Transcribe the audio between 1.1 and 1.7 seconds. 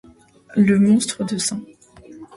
de St.